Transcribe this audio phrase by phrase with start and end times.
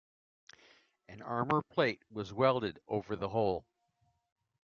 [1.07, 3.67] An armour plate was welded over the hole.